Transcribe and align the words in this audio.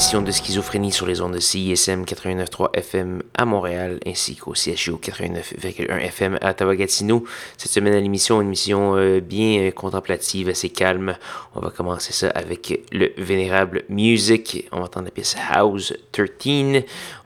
De 0.00 0.30
schizophrénie 0.30 0.92
sur 0.92 1.06
les 1.06 1.20
ondes 1.20 1.34
de 1.34 1.40
CISM 1.40 2.04
89.3 2.04 2.70
FM 2.74 3.22
à 3.34 3.44
Montréal 3.44 4.00
ainsi 4.06 4.34
qu'au 4.34 4.54
CHU 4.54 4.92
89.1 4.92 5.98
FM 5.98 6.38
à 6.40 6.50
Ottawa-Gatineau. 6.50 7.24
Cette 7.58 7.70
semaine 7.70 7.92
à 7.92 8.00
l'émission, 8.00 8.40
une 8.40 8.46
émission 8.46 8.96
euh, 8.96 9.20
bien 9.20 9.60
euh, 9.60 9.70
contemplative, 9.70 10.48
assez 10.48 10.70
calme. 10.70 11.16
On 11.54 11.60
va 11.60 11.68
commencer 11.68 12.14
ça 12.14 12.30
avec 12.30 12.80
le 12.92 13.12
vénérable 13.18 13.82
Music. 13.90 14.66
On 14.72 14.78
va 14.78 14.84
entendre 14.84 15.04
la 15.04 15.10
pièce 15.10 15.36
House 15.50 15.92
13. 16.12 16.28
On 16.48 16.72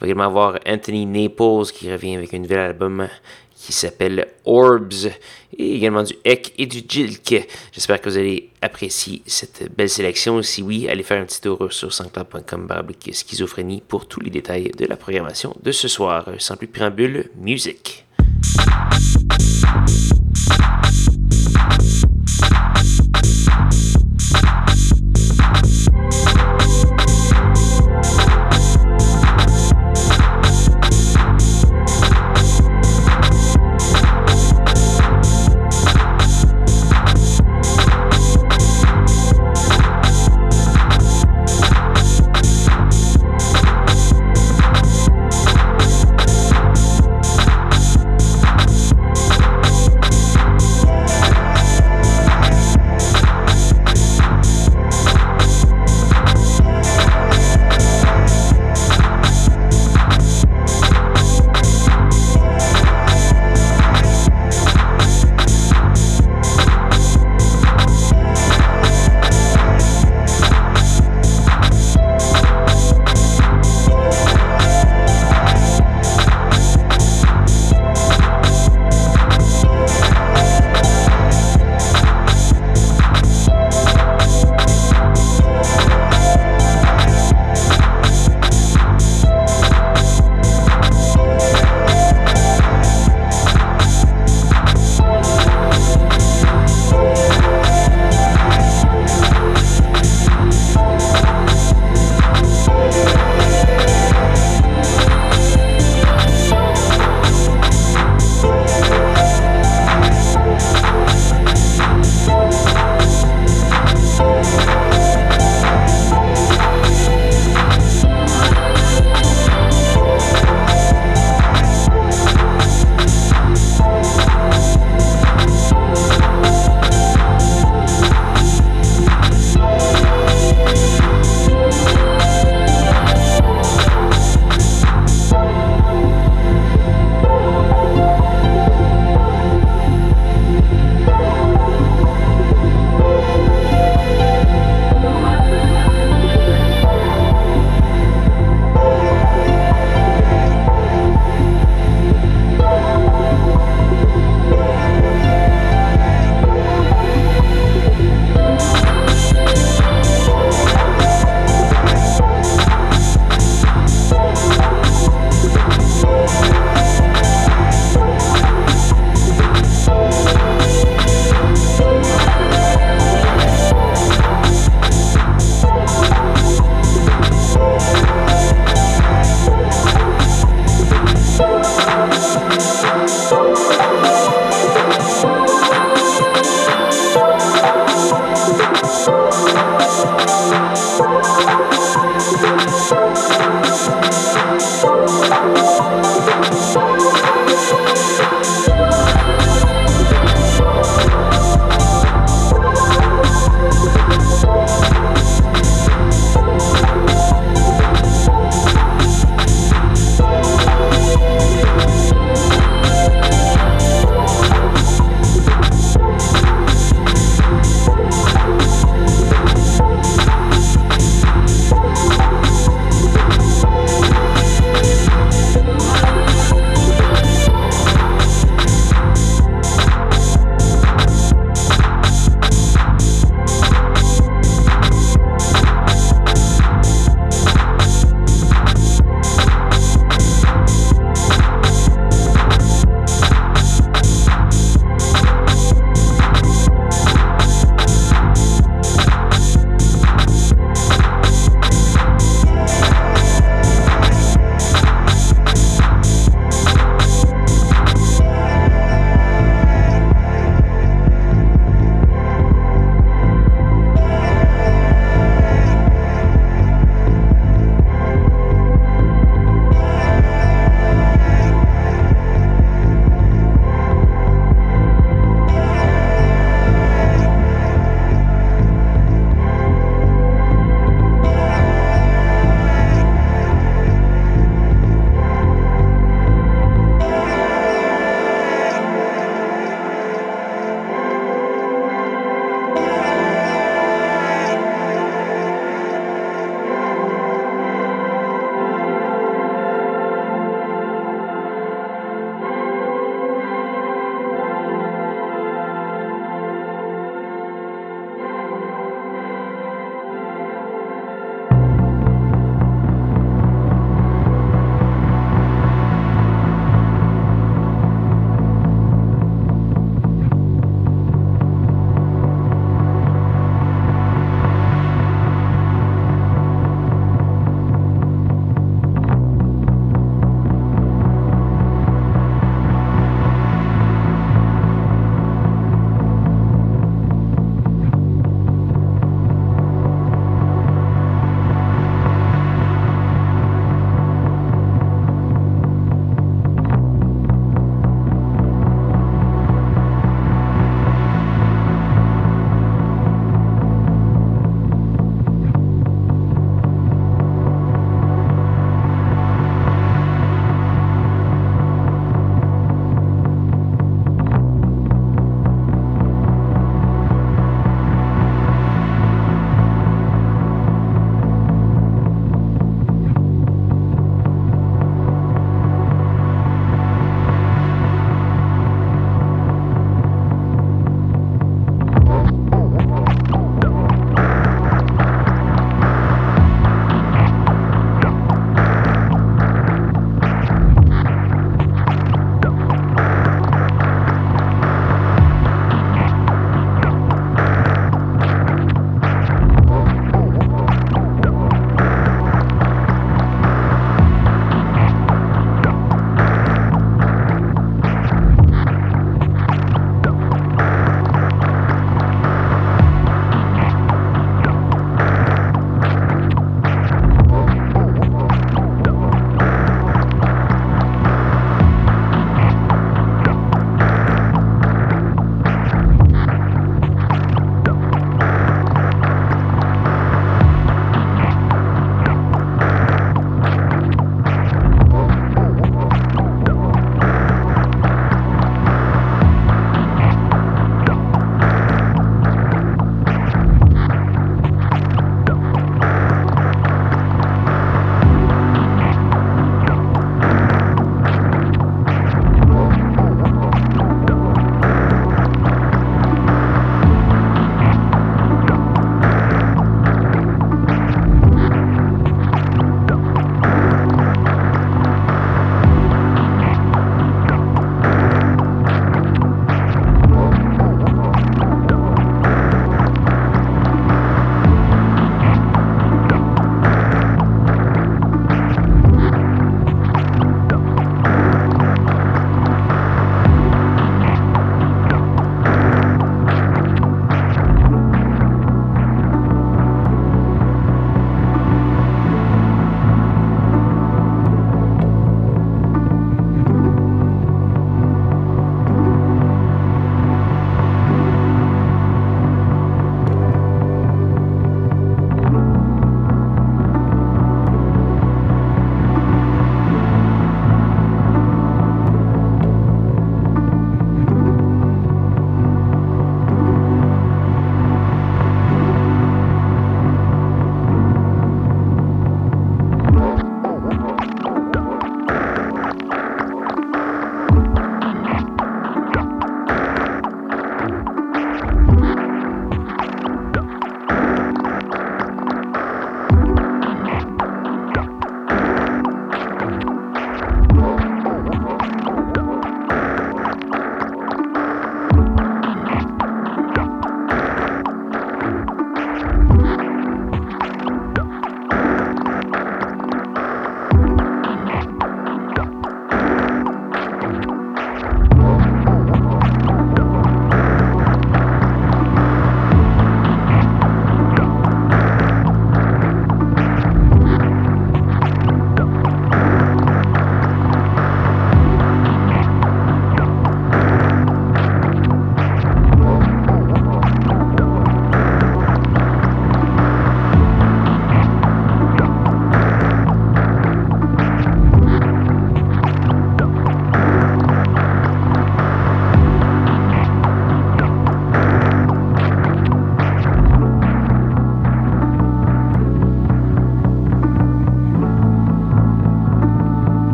va 0.00 0.06
également 0.06 0.24
avoir 0.24 0.58
Anthony 0.66 1.04
Naples 1.04 1.70
qui 1.74 1.92
revient 1.92 2.16
avec 2.16 2.32
un 2.32 2.38
nouvel 2.38 2.58
album 2.58 3.06
qui 3.62 3.72
s'appelle 3.72 4.26
Orbs, 4.44 5.06
et 5.56 5.76
également 5.76 6.02
du 6.02 6.14
Eck 6.24 6.52
et 6.58 6.66
du 6.66 6.82
Jilk. 6.86 7.46
J'espère 7.70 8.00
que 8.00 8.08
vous 8.08 8.18
allez 8.18 8.50
apprécier 8.60 9.22
cette 9.26 9.70
belle 9.76 9.88
sélection. 9.88 10.42
Si 10.42 10.62
oui, 10.62 10.88
allez 10.88 11.04
faire 11.04 11.22
un 11.22 11.26
petit 11.26 11.40
tour 11.40 11.72
sur 11.72 11.92
sanscloud.com 11.92 12.68
schizophrénie 13.12 13.82
pour 13.86 14.06
tous 14.06 14.20
les 14.20 14.30
détails 14.30 14.72
de 14.76 14.86
la 14.86 14.96
programmation 14.96 15.54
de 15.62 15.70
ce 15.70 15.86
soir. 15.86 16.28
Sans 16.38 16.56
plus 16.56 16.66
de 16.66 16.72
préambule, 16.72 17.30
musique. 17.36 18.04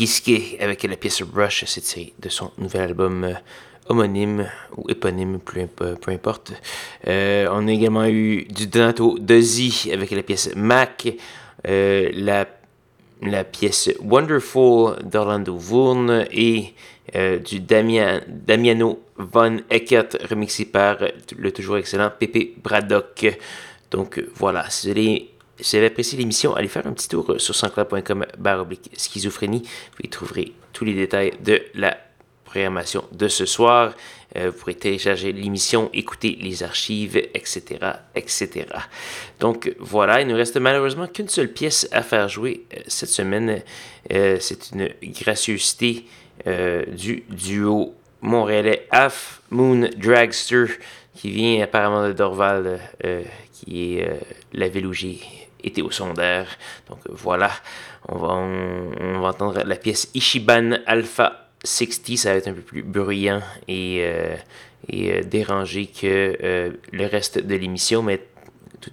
Giske 0.00 0.56
avec 0.60 0.82
la 0.84 0.96
pièce 0.96 1.22
Rush, 1.22 1.64
c'est 1.66 2.14
de 2.18 2.30
son 2.30 2.52
nouvel 2.56 2.80
album 2.80 3.22
euh, 3.22 3.34
homonyme 3.90 4.48
ou 4.78 4.88
éponyme, 4.88 5.38
peu, 5.40 5.94
importe. 6.08 6.54
Euh, 7.06 7.46
on 7.52 7.68
a 7.68 7.70
également 7.70 8.06
eu 8.06 8.46
du 8.48 8.66
Donato 8.66 9.18
Dozzi 9.18 9.90
avec 9.92 10.10
la 10.12 10.22
pièce 10.22 10.56
Mac, 10.56 11.06
euh, 11.68 12.08
la, 12.14 13.44
pièce 13.44 13.90
Wonderful 14.02 15.02
d'Orlando 15.04 15.54
Vourne 15.54 16.24
et 16.32 16.72
du 17.44 17.60
Damian, 17.60 18.20
Damiano 18.26 19.02
Von 19.18 19.58
Eckert 19.68 20.16
remixé 20.30 20.64
par 20.64 20.96
le 21.36 21.52
toujours 21.52 21.76
excellent 21.76 22.10
Pepe 22.18 22.54
Braddock. 22.62 23.38
Donc 23.90 24.24
voilà, 24.34 24.64
vous 24.82 24.88
allez 24.88 25.28
si 25.62 25.76
vous 25.76 25.78
avez 25.78 25.86
apprécié 25.86 26.18
l'émission, 26.18 26.54
allez 26.54 26.68
faire 26.68 26.86
un 26.86 26.92
petit 26.92 27.08
tour 27.08 27.34
sur 27.38 27.54
sanscloud.com 27.54 28.26
oblique 28.60 28.90
schizophrénie. 28.96 29.62
Vous 29.62 30.04
y 30.04 30.08
trouverez 30.08 30.52
tous 30.72 30.84
les 30.84 30.94
détails 30.94 31.32
de 31.42 31.62
la 31.74 31.96
programmation 32.44 33.04
de 33.12 33.28
ce 33.28 33.46
soir. 33.46 33.94
Euh, 34.36 34.50
vous 34.50 34.58
pourrez 34.58 34.74
télécharger 34.74 35.32
l'émission, 35.32 35.90
écouter 35.92 36.36
les 36.40 36.62
archives, 36.62 37.16
etc., 37.16 37.78
etc. 38.14 38.66
Donc 39.40 39.74
voilà, 39.78 40.20
il 40.20 40.26
ne 40.28 40.34
reste 40.34 40.56
malheureusement 40.56 41.06
qu'une 41.06 41.28
seule 41.28 41.52
pièce 41.52 41.88
à 41.92 42.02
faire 42.02 42.28
jouer 42.28 42.64
euh, 42.74 42.80
cette 42.86 43.08
semaine. 43.08 43.62
Euh, 44.12 44.38
C'est 44.40 44.70
une 44.72 44.88
gracieuseté 45.02 46.06
euh, 46.46 46.84
du 46.86 47.24
duo 47.28 47.94
montréalais 48.20 48.86
Half 48.90 49.42
Moon 49.50 49.88
Dragster 49.96 50.66
qui 51.14 51.30
vient 51.30 51.62
apparemment 51.62 52.06
de 52.06 52.12
Dorval, 52.12 52.80
euh, 53.04 53.22
qui 53.52 53.98
est 53.98 54.08
euh, 54.08 54.14
la 54.52 54.68
ville 54.68 54.86
où 54.86 54.92
j'ai 54.92 55.20
été 55.62 55.82
au 55.82 55.90
sondaire. 55.90 56.46
Donc 56.88 56.98
voilà, 57.08 57.50
on 58.08 58.18
va, 58.18 58.34
on, 58.34 59.20
va 59.20 59.28
entendre 59.28 59.62
la 59.64 59.76
pièce 59.76 60.10
Ishiban 60.14 60.78
Alpha 60.86 61.50
60, 61.64 62.16
ça 62.16 62.32
va 62.32 62.36
être 62.36 62.48
un 62.48 62.54
peu 62.54 62.62
plus 62.62 62.82
bruyant 62.82 63.42
et, 63.68 63.98
euh, 64.00 64.34
et 64.88 65.12
euh, 65.12 65.22
dérangé 65.22 65.86
que 65.86 66.36
euh, 66.42 66.70
le 66.92 67.06
reste 67.06 67.38
de 67.38 67.54
l'émission, 67.54 68.02
mais 68.02 68.20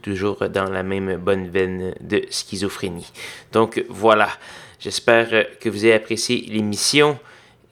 toujours 0.01 0.49
dans 0.49 0.69
la 0.69 0.83
même 0.83 1.15
bonne 1.15 1.47
veine 1.47 1.95
de 2.01 2.23
schizophrénie. 2.29 3.09
Donc 3.53 3.85
voilà, 3.87 4.29
j'espère 4.79 5.45
que 5.61 5.69
vous 5.69 5.85
avez 5.85 5.93
apprécié 5.93 6.45
l'émission. 6.49 7.17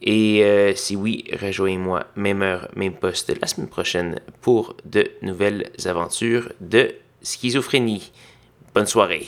Et 0.01 0.73
si 0.75 0.95
oui, 0.95 1.25
rejoignez-moi 1.41 2.05
même 2.15 2.41
heure, 2.41 2.69
même 2.75 2.93
poste 2.93 3.33
la 3.41 3.47
semaine 3.47 3.67
prochaine 3.67 4.19
pour 4.39 4.77
de 4.85 5.11
nouvelles 5.23 5.71
aventures 5.83 6.53
de 6.61 6.93
schizophrénie. 7.21 8.11
Bonne 8.75 8.87
soirée. 8.87 9.25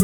you. 0.00 0.03